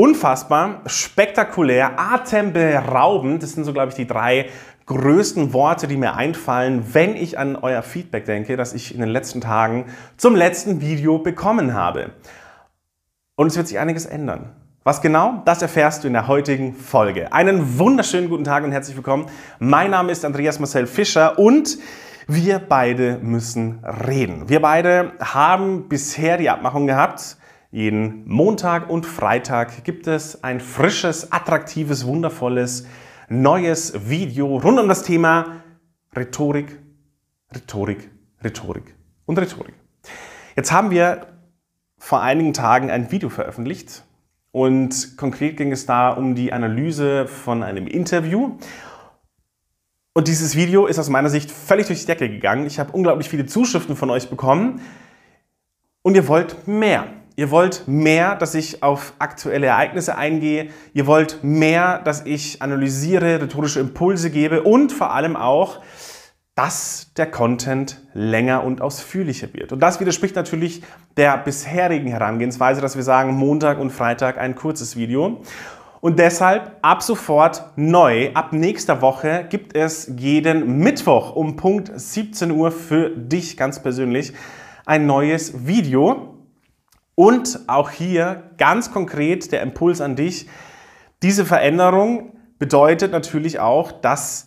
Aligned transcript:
unfassbar, 0.00 0.80
spektakulär, 0.86 2.00
atemberaubend. 2.00 3.42
Das 3.42 3.52
sind 3.52 3.64
so, 3.64 3.74
glaube 3.74 3.90
ich, 3.90 3.94
die 3.94 4.06
drei 4.06 4.46
größten 4.86 5.52
Worte, 5.52 5.88
die 5.88 5.98
mir 5.98 6.14
einfallen, 6.14 6.94
wenn 6.94 7.14
ich 7.16 7.38
an 7.38 7.54
euer 7.54 7.82
Feedback 7.82 8.24
denke, 8.24 8.56
das 8.56 8.72
ich 8.72 8.94
in 8.94 9.00
den 9.00 9.10
letzten 9.10 9.42
Tagen 9.42 9.84
zum 10.16 10.34
letzten 10.34 10.80
Video 10.80 11.18
bekommen 11.18 11.74
habe. 11.74 12.12
Und 13.36 13.48
es 13.48 13.58
wird 13.58 13.68
sich 13.68 13.78
einiges 13.78 14.06
ändern. 14.06 14.56
Was 14.84 15.02
genau, 15.02 15.42
das 15.44 15.60
erfährst 15.60 16.02
du 16.02 16.06
in 16.08 16.14
der 16.14 16.26
heutigen 16.26 16.74
Folge. 16.74 17.34
Einen 17.34 17.78
wunderschönen 17.78 18.30
guten 18.30 18.44
Tag 18.44 18.64
und 18.64 18.72
herzlich 18.72 18.96
willkommen. 18.96 19.26
Mein 19.58 19.90
Name 19.90 20.12
ist 20.12 20.24
Andreas 20.24 20.58
Marcel 20.58 20.86
Fischer 20.86 21.38
und 21.38 21.76
wir 22.26 22.58
beide 22.58 23.18
müssen 23.18 23.84
reden. 23.84 24.48
Wir 24.48 24.62
beide 24.62 25.12
haben 25.20 25.90
bisher 25.90 26.38
die 26.38 26.48
Abmachung 26.48 26.86
gehabt, 26.86 27.36
jeden 27.70 28.28
Montag 28.28 28.90
und 28.90 29.06
Freitag 29.06 29.84
gibt 29.84 30.08
es 30.08 30.42
ein 30.42 30.60
frisches, 30.60 31.30
attraktives, 31.30 32.04
wundervolles, 32.04 32.86
neues 33.28 34.08
Video 34.08 34.56
rund 34.56 34.80
um 34.80 34.88
das 34.88 35.04
Thema 35.04 35.62
Rhetorik, 36.16 36.80
Rhetorik, 37.54 38.10
Rhetorik 38.42 38.96
und 39.26 39.38
Rhetorik. 39.38 39.74
Jetzt 40.56 40.72
haben 40.72 40.90
wir 40.90 41.28
vor 41.96 42.22
einigen 42.22 42.52
Tagen 42.54 42.90
ein 42.90 43.12
Video 43.12 43.28
veröffentlicht 43.28 44.02
und 44.50 45.16
konkret 45.16 45.56
ging 45.56 45.70
es 45.70 45.86
da 45.86 46.10
um 46.10 46.34
die 46.34 46.52
Analyse 46.52 47.28
von 47.28 47.62
einem 47.62 47.86
Interview. 47.86 48.58
Und 50.12 50.26
dieses 50.26 50.56
Video 50.56 50.86
ist 50.86 50.98
aus 50.98 51.08
meiner 51.08 51.30
Sicht 51.30 51.52
völlig 51.52 51.86
durch 51.86 52.00
die 52.00 52.06
Decke 52.06 52.28
gegangen. 52.28 52.66
Ich 52.66 52.80
habe 52.80 52.90
unglaublich 52.90 53.28
viele 53.28 53.46
Zuschriften 53.46 53.94
von 53.94 54.10
euch 54.10 54.28
bekommen 54.28 54.80
und 56.02 56.16
ihr 56.16 56.26
wollt 56.26 56.66
mehr. 56.66 57.19
Ihr 57.40 57.50
wollt 57.50 57.88
mehr, 57.88 58.34
dass 58.34 58.54
ich 58.54 58.82
auf 58.82 59.14
aktuelle 59.18 59.68
Ereignisse 59.68 60.14
eingehe. 60.14 60.68
Ihr 60.92 61.06
wollt 61.06 61.42
mehr, 61.42 61.98
dass 62.00 62.26
ich 62.26 62.60
analysiere, 62.60 63.40
rhetorische 63.40 63.80
Impulse 63.80 64.28
gebe 64.28 64.62
und 64.62 64.92
vor 64.92 65.14
allem 65.14 65.36
auch, 65.36 65.80
dass 66.54 67.14
der 67.16 67.30
Content 67.30 68.02
länger 68.12 68.62
und 68.62 68.82
ausführlicher 68.82 69.54
wird. 69.54 69.72
Und 69.72 69.80
das 69.80 70.00
widerspricht 70.00 70.36
natürlich 70.36 70.82
der 71.16 71.38
bisherigen 71.38 72.08
Herangehensweise, 72.08 72.82
dass 72.82 72.96
wir 72.96 73.04
sagen, 73.04 73.32
Montag 73.32 73.78
und 73.78 73.88
Freitag 73.88 74.36
ein 74.36 74.54
kurzes 74.54 74.96
Video. 74.96 75.40
Und 76.02 76.18
deshalb 76.18 76.76
ab 76.82 77.02
sofort 77.02 77.72
neu, 77.76 78.32
ab 78.34 78.52
nächster 78.52 79.00
Woche 79.00 79.46
gibt 79.48 79.74
es 79.74 80.12
jeden 80.14 80.76
Mittwoch 80.80 81.34
um 81.34 81.56
Punkt 81.56 81.90
17 81.94 82.50
Uhr 82.50 82.70
für 82.70 83.08
dich 83.08 83.56
ganz 83.56 83.82
persönlich 83.82 84.34
ein 84.84 85.06
neues 85.06 85.66
Video. 85.66 86.36
Und 87.20 87.60
auch 87.66 87.90
hier 87.90 88.44
ganz 88.56 88.92
konkret 88.92 89.52
der 89.52 89.60
Impuls 89.60 90.00
an 90.00 90.16
dich. 90.16 90.48
Diese 91.22 91.44
Veränderung 91.44 92.32
bedeutet 92.58 93.12
natürlich 93.12 93.60
auch, 93.60 93.92
dass 93.92 94.46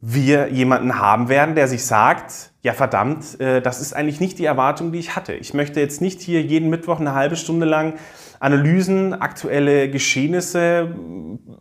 wir 0.00 0.48
jemanden 0.48 0.98
haben 0.98 1.28
werden, 1.28 1.54
der 1.54 1.68
sich 1.68 1.84
sagt, 1.84 2.50
ja 2.62 2.72
verdammt, 2.72 3.38
äh, 3.40 3.62
das 3.62 3.80
ist 3.80 3.92
eigentlich 3.92 4.18
nicht 4.18 4.40
die 4.40 4.46
Erwartung, 4.46 4.90
die 4.90 4.98
ich 4.98 5.14
hatte. 5.14 5.34
Ich 5.34 5.54
möchte 5.54 5.78
jetzt 5.78 6.00
nicht 6.00 6.20
hier 6.20 6.42
jeden 6.42 6.70
Mittwoch 6.70 6.98
eine 6.98 7.14
halbe 7.14 7.36
Stunde 7.36 7.66
lang 7.66 7.94
Analysen, 8.40 9.14
aktuelle 9.14 9.88
Geschehnisse 9.88 10.96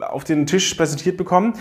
auf 0.00 0.24
den 0.24 0.46
Tisch 0.46 0.72
präsentiert 0.72 1.18
bekommen. 1.18 1.52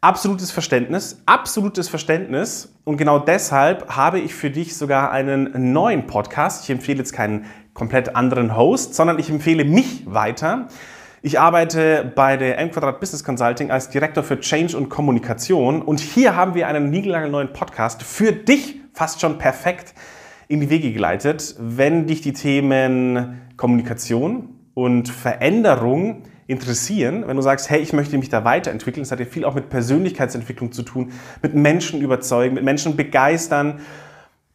Absolutes 0.00 0.52
Verständnis, 0.52 1.20
absolutes 1.26 1.88
Verständnis. 1.88 2.76
Und 2.84 2.96
genau 2.96 3.18
deshalb 3.18 3.96
habe 3.96 4.20
ich 4.20 4.36
für 4.36 4.50
dich 4.52 4.76
sogar 4.76 5.10
einen 5.10 5.72
neuen 5.72 6.06
Podcast. 6.06 6.62
Ich 6.62 6.70
empfehle 6.70 6.98
jetzt 6.98 7.12
keinen 7.12 7.46
komplett 7.76 8.16
anderen 8.16 8.56
Host, 8.56 8.94
sondern 8.94 9.18
ich 9.18 9.30
empfehle 9.30 9.64
mich 9.64 10.02
weiter. 10.06 10.68
Ich 11.22 11.38
arbeite 11.38 12.10
bei 12.14 12.36
der 12.36 12.58
M 12.58 12.70
Quadrat 12.70 13.00
Business 13.00 13.22
Consulting 13.22 13.70
als 13.70 13.90
Direktor 13.90 14.24
für 14.24 14.40
Change 14.40 14.76
und 14.76 14.88
Kommunikation 14.88 15.82
und 15.82 16.00
hier 16.00 16.34
haben 16.34 16.54
wir 16.54 16.68
einen 16.68 16.90
niegelnagelneuen 16.90 17.52
Podcast 17.52 18.02
für 18.02 18.32
dich 18.32 18.76
fast 18.94 19.20
schon 19.20 19.36
perfekt 19.36 19.94
in 20.48 20.60
die 20.60 20.70
Wege 20.70 20.92
geleitet, 20.92 21.54
wenn 21.58 22.06
dich 22.06 22.22
die 22.22 22.32
Themen 22.32 23.42
Kommunikation 23.56 24.48
und 24.74 25.08
Veränderung 25.08 26.22
interessieren, 26.46 27.24
wenn 27.26 27.36
du 27.36 27.42
sagst, 27.42 27.68
hey, 27.68 27.80
ich 27.80 27.92
möchte 27.92 28.16
mich 28.16 28.28
da 28.28 28.44
weiterentwickeln, 28.44 29.02
das 29.02 29.10
hat 29.10 29.20
ja 29.20 29.26
viel 29.26 29.44
auch 29.44 29.54
mit 29.54 29.68
Persönlichkeitsentwicklung 29.68 30.72
zu 30.72 30.82
tun, 30.82 31.12
mit 31.42 31.54
Menschen 31.54 32.00
überzeugen, 32.00 32.54
mit 32.54 32.64
Menschen 32.64 32.96
begeistern 32.96 33.80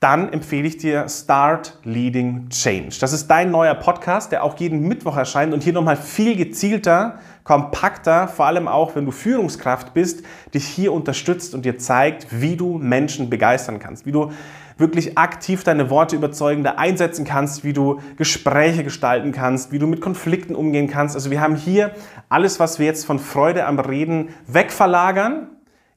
dann 0.02 0.34
empfehle 0.34 0.68
ich 0.68 0.78
dir 0.78 1.08
Start 1.08 1.78
Leading 1.84 2.50
Change. 2.50 2.98
Das 3.00 3.14
ist 3.14 3.28
dein 3.28 3.52
neuer 3.52 3.76
Podcast, 3.76 4.32
der 4.32 4.44
auch 4.44 4.60
jeden 4.60 4.88
Mittwoch 4.88 5.16
erscheint 5.16 5.54
und 5.54 5.62
hier 5.62 5.74
nochmal 5.74 5.96
viel 5.96 6.36
gezielter, 6.36 7.20
kompakter, 7.44 8.28
vor 8.28 8.48
allem 8.48 8.68
auch, 8.68 8.96
wenn 8.96 9.06
du 9.06 9.12
Führungskraft 9.12 9.94
bist, 9.94 10.26
dich 10.56 10.66
hier 10.66 10.92
unterstützt 10.92 11.54
und 11.54 11.66
dir 11.66 11.78
zeigt, 11.78 12.26
wie 12.32 12.56
du 12.56 12.80
Menschen 12.80 13.30
begeistern 13.30 13.78
kannst, 13.78 14.08
wie 14.08 14.12
du 14.12 14.32
wirklich 14.76 15.20
aktiv 15.20 15.64
deine 15.64 15.92
Worte 15.92 16.16
überzeugender 16.16 16.80
einsetzen 16.80 17.24
kannst, 17.24 17.64
wie 17.64 17.74
du 17.74 18.00
Gespräche 18.18 18.84
gestalten 18.84 19.32
kannst, 19.32 19.72
wie 19.72 19.78
du 19.78 19.86
mit 19.86 20.02
Konflikten 20.02 20.56
umgehen 20.56 20.88
kannst. 20.88 21.16
Also 21.16 21.30
wir 21.30 21.42
haben 21.42 21.56
hier 21.56 21.92
alles, 22.28 22.60
was 22.60 22.80
wir 22.80 22.88
jetzt 22.88 23.06
von 23.06 23.20
Freude 23.20 23.68
am 23.68 23.78
Reden 23.78 24.30
wegverlagern 24.48 25.48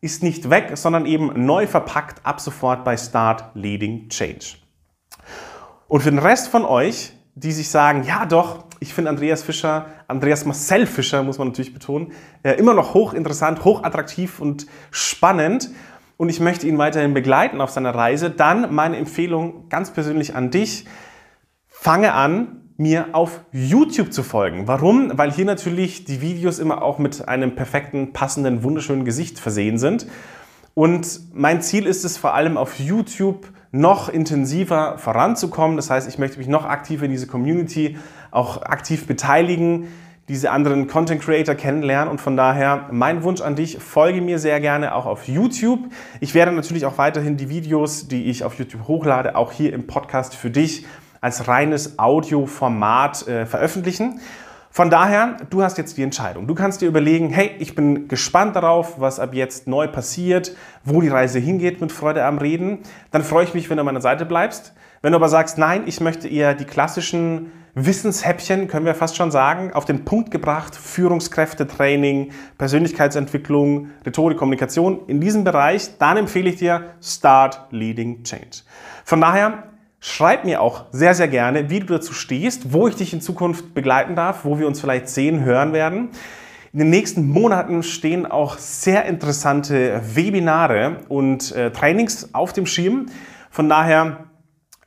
ist 0.05 0.23
nicht 0.23 0.51
weg, 0.51 0.73
sondern 0.75 1.07
eben 1.07 1.47
neu 1.47 1.67
verpackt 1.67 2.25
ab 2.27 2.39
sofort 2.39 2.85
bei 2.85 2.97
Start 2.97 3.45
Leading 3.55 4.11
Change. 4.11 4.59
Und 5.89 6.03
für 6.03 6.11
den 6.11 6.19
Rest 6.19 6.49
von 6.49 6.67
euch, 6.67 7.15
die 7.35 7.53
sich 7.53 7.71
sagen, 7.71 8.05
ja 8.05 8.27
doch, 8.27 8.65
ich 8.81 8.93
finde 8.93 9.09
Andreas 9.09 9.43
Fischer, 9.43 9.87
Andreas 10.07 10.45
Marcel 10.45 10.87
Fischer, 10.87 11.23
muss 11.23 11.39
man 11.39 11.49
natürlich 11.49 11.73
betonen, 11.73 12.13
äh, 12.43 12.53
immer 12.53 12.75
noch 12.75 12.93
hochinteressant, 12.93 13.65
hochattraktiv 13.65 14.41
und 14.41 14.67
spannend. 14.91 15.71
Und 16.19 16.29
ich 16.29 16.39
möchte 16.39 16.69
ihn 16.69 16.77
weiterhin 16.77 17.15
begleiten 17.15 17.63
auf 17.63 17.71
seiner 17.71 17.95
Reise, 17.95 18.31
dann 18.31 18.75
meine 18.75 18.99
Empfehlung 18.99 19.71
ganz 19.71 19.91
persönlich 19.91 20.37
an 20.37 20.51
dich, 20.51 20.85
fange 21.67 22.13
an, 22.13 22.64
mir 22.77 23.09
auf 23.13 23.41
YouTube 23.53 24.13
zu 24.13 24.23
folgen. 24.23 24.67
Warum? 24.67 25.17
Weil 25.17 25.31
hier 25.31 25.45
natürlich 25.45 26.05
die 26.05 26.21
Videos 26.21 26.59
immer 26.59 26.83
auch 26.83 26.99
mit 26.99 27.29
einem 27.29 27.55
perfekten, 27.55 28.13
passenden, 28.13 28.63
wunderschönen 28.65 29.05
Gesicht 29.05 29.39
versehen 29.39 29.79
sind. 29.79 30.07
Und 30.75 31.21
mein 31.33 31.63
Ziel 31.63 31.87
ist 31.87 32.05
es 32.05 32.17
vor 32.17 32.35
allem 32.35 32.57
auf 32.57 32.81
YouTube 32.81 33.47
noch 33.71 34.09
intensiver 34.09 34.99
voranzukommen. 34.99 35.77
Das 35.77 35.89
heißt, 35.89 36.09
ich 36.09 36.19
möchte 36.19 36.39
mich 36.39 36.49
noch 36.49 36.65
aktiver 36.65 37.05
in 37.05 37.13
diese 37.13 37.29
Community 37.29 37.97
auch 38.33 38.63
aktiv 38.63 39.07
beteiligen, 39.07 39.89
diese 40.29 40.51
anderen 40.51 40.89
Content 40.89 41.21
Creator 41.21 41.55
kennenlernen 41.55 42.11
und 42.11 42.21
von 42.21 42.37
daher 42.37 42.89
mein 42.91 43.23
Wunsch 43.23 43.41
an 43.41 43.57
dich, 43.57 43.79
folge 43.79 44.21
mir 44.21 44.39
sehr 44.39 44.59
gerne 44.61 44.95
auch 44.95 45.07
auf 45.07 45.29
YouTube. 45.29 45.81
Ich 46.21 46.35
werde 46.35 46.51
natürlich 46.51 46.87
auch 46.87 46.99
weiterhin 46.99 47.37
die 47.37 47.51
Videos, 47.51 48.09
die 48.09 48.25
ich 48.25 48.43
auf 48.43 48.55
YouTube 48.55 48.89
hochlade, 48.89 49.37
auch 49.37 49.53
hier 49.53 49.73
im 49.73 49.87
Podcast 49.87 50.35
für 50.35 50.51
dich 50.51 50.87
als 51.25 51.49
reines 51.49 51.99
Audioformat 51.99 53.27
äh, 53.27 53.47
veröffentlichen. 53.47 54.21
Von 54.71 54.91
daher, 54.91 55.39
du 55.49 55.63
hast 55.63 55.79
jetzt 55.79 55.97
die 55.97 56.03
Entscheidung. 56.03 56.47
Du 56.47 56.55
kannst 56.55 56.83
dir 56.83 56.87
überlegen, 56.87 57.31
hey, 57.31 57.53
ich 57.61 57.75
bin 57.75 58.09
gespannt 58.09 58.57
darauf, 58.57 59.01
was 59.01 59.19
ab 59.19 59.33
jetzt 59.33 59.67
neu 59.67 59.89
passiert, 59.89 60.55
wo 60.85 61.01
die 61.01 61.09
Reise 61.09 61.39
hingeht 61.39 61.81
mit 61.81 61.93
Freude 61.93 62.27
am 62.27 62.37
Reden. 62.37 62.81
Dann 63.11 63.23
freue 63.23 63.45
ich 63.45 63.55
mich, 63.55 63.71
wenn 63.71 63.79
du 63.79 63.81
an 63.81 63.87
meiner 63.87 64.03
Seite 64.03 64.27
bleibst. 64.27 64.75
Wenn 65.01 65.13
du 65.13 65.17
aber 65.17 65.31
sagst, 65.31 65.57
nein, 65.57 65.85
ich 65.87 66.03
möchte 66.03 66.29
eher 66.29 66.53
die 66.53 66.67
klassischen 66.67 67.53
Wissenshäppchen, 67.75 68.69
können 68.69 68.85
wir 68.85 68.95
fast 68.95 69.17
schon 69.17 69.31
sagen, 69.31 69.73
auf 69.73 69.87
den 69.87 70.05
Punkt 70.05 70.31
gebracht, 70.31 70.77
Führungskräftetraining, 70.77 72.33
Persönlichkeitsentwicklung, 72.59 73.93
Rhetorik, 74.05 74.37
Kommunikation, 74.37 75.07
in 75.07 75.23
diesem 75.23 75.43
Bereich, 75.43 75.97
dann 75.99 76.19
empfehle 76.19 76.51
ich 76.51 76.57
dir 76.57 76.91
Start 77.01 77.63
Leading 77.71 78.25
Change. 78.25 78.59
Von 79.05 79.23
daher, 79.23 79.74
Schreib 80.07 80.45
mir 80.45 80.61
auch 80.61 80.85
sehr, 80.93 81.15
sehr 81.15 81.29
gerne, 81.29 81.71
wie 81.71 81.81
du 81.81 81.87
dazu 81.87 82.13
stehst, 82.13 82.75
wo 82.75 82.87
ich 82.87 82.95
dich 82.95 83.15
in 83.15 83.23
Zukunft 83.23 83.73
begleiten 83.73 84.15
darf, 84.15 84.45
wo 84.45 84.59
wir 84.59 84.67
uns 84.67 84.79
vielleicht 84.79 85.09
sehen, 85.09 85.43
hören 85.45 85.73
werden. 85.73 86.11
In 86.75 86.81
den 86.81 86.91
nächsten 86.91 87.27
Monaten 87.27 87.83
stehen 87.83 88.27
auch 88.27 88.59
sehr 88.59 89.07
interessante 89.07 90.03
Webinare 90.15 90.99
und 91.09 91.53
äh, 91.53 91.71
Trainings 91.71 92.35
auf 92.35 92.53
dem 92.53 92.67
Schirm. 92.67 93.07
Von 93.49 93.71
daher 93.71 94.27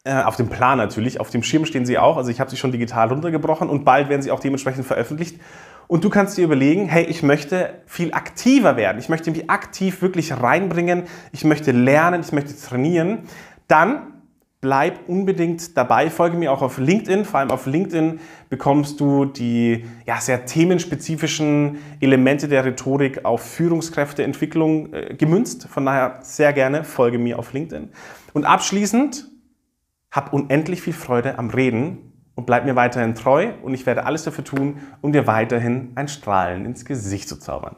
äh, 0.04 0.22
auf 0.22 0.36
dem 0.36 0.50
Plan 0.50 0.78
natürlich, 0.78 1.20
auf 1.20 1.32
dem 1.32 1.42
Schirm 1.42 1.66
stehen 1.66 1.88
sie 1.88 1.98
auch. 1.98 2.18
Also 2.18 2.30
ich 2.30 2.40
habe 2.40 2.52
sie 2.52 2.58
schon 2.58 2.72
digital 2.72 3.08
runtergebrochen 3.08 3.70
und 3.70 3.86
bald 3.86 4.10
werden 4.10 4.22
sie 4.22 4.30
auch 4.30 4.40
dementsprechend 4.40 4.86
veröffentlicht. 4.86 5.42
Und 5.88 6.04
du 6.04 6.12
kannst 6.12 6.38
dir 6.38 6.44
überlegen, 6.44 6.88
hey, 6.90 7.06
ich 7.06 7.24
möchte 7.24 7.82
viel 7.88 8.14
aktiver 8.14 8.78
werden. 8.78 9.00
Ich 9.00 9.10
möchte 9.10 9.32
mich 9.32 9.50
aktiv 9.50 10.04
wirklich 10.04 10.32
reinbringen. 10.32 11.06
Ich 11.32 11.44
möchte 11.44 11.72
lernen, 11.72 12.22
ich 12.22 12.34
möchte 12.34 12.56
trainieren. 12.56 13.24
Dann 13.68 14.14
bleib 14.62 15.08
unbedingt 15.08 15.78
dabei. 15.78 16.10
Folge 16.10 16.38
mir 16.38 16.52
auch 16.52 16.62
auf 16.62 16.78
LinkedIn. 16.78 17.26
Vor 17.26 17.40
allem 17.40 17.52
auf 17.52 17.66
LinkedIn 17.66 18.20
bekommst 18.50 19.00
du 19.00 19.26
die 19.26 19.86
ja, 20.06 20.20
sehr 20.20 20.46
themenspezifischen 20.46 21.78
Elemente 22.00 22.48
der 22.48 22.66
Rhetorik 22.66 23.26
auf 23.26 23.42
Führungskräfteentwicklung 23.42 24.94
äh, 24.94 25.16
gemünzt. 25.16 25.68
Von 25.68 25.86
daher 25.86 26.20
sehr 26.22 26.54
gerne 26.54 26.84
folge 26.84 27.18
mir 27.18 27.40
auf 27.40 27.54
LinkedIn. 27.54 27.90
Und 28.34 28.46
abschließend, 28.46 29.30
hab 30.12 30.34
unendlich 30.34 30.82
viel 30.82 30.94
Freude 30.94 31.38
am 31.38 31.50
Reden 31.50 32.14
und 32.36 32.46
bleib 32.46 32.66
mir 32.66 32.76
weiterhin 32.76 33.16
treu 33.16 33.52
und 33.64 33.74
ich 33.74 33.86
werde 33.86 34.06
alles 34.06 34.24
dafür 34.24 34.44
tun, 34.44 34.80
um 35.02 35.12
dir 35.12 35.28
weiterhin 35.28 35.92
ein 35.96 36.08
Strahlen 36.08 36.66
ins 36.66 36.86
Gesicht 36.86 37.28
zu 37.28 37.38
zaubern. 37.38 37.76